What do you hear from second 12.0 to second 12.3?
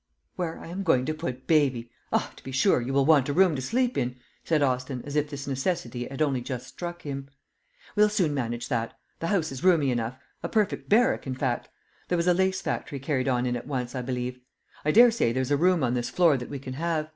There was